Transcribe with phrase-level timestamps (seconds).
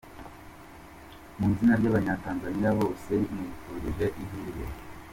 [1.37, 4.65] Mu izina ry’abanyatanzaniya bose, nkwifurije ihirwe.